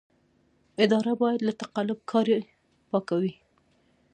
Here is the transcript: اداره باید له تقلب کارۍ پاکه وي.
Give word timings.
اداره 0.83 1.13
باید 1.21 1.39
له 1.47 1.53
تقلب 1.61 1.99
کارۍ 2.11 2.43
پاکه 2.89 3.15
وي. 3.21 3.33